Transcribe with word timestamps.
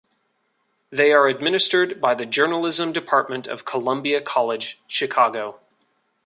They 0.89 1.11
are 1.13 1.27
administered 1.27 2.01
by 2.01 2.15
the 2.15 2.25
Journalism 2.25 2.91
Department 2.91 3.45
of 3.45 3.65
Columbia 3.65 4.19
College 4.19 4.81
Chicago. 4.87 5.59